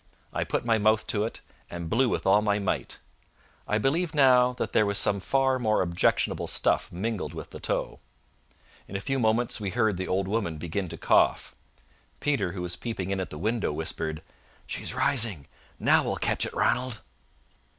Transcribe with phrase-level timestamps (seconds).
[0.33, 2.97] I put my mouth to it, and blew with all my might.
[3.67, 7.99] I believe now that there was some far more objectionable stuff mingled with the tow.
[8.87, 11.55] In a few moments we heard the old woman begin to cough.
[12.19, 14.23] Peter, who was peeping in at the window, whispered
[14.65, 15.45] "She's rising.
[15.77, 17.01] Now we'll catch it, Ranald!"